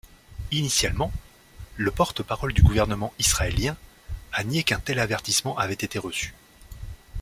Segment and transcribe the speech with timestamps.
[0.51, 1.13] Initialement,
[1.77, 3.77] le porte-parole du gouvernement israélien,
[4.31, 6.33] a nié qu'un tel avertissement avait été reçu.